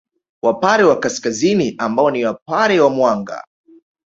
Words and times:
Wapare 0.43 0.83
wa 0.83 0.99
Kaskazini 0.99 1.75
ambao 1.77 2.11
ni 2.11 2.25
Wapare 2.25 2.79
wa 2.79 2.89
Mwanga 2.89 3.43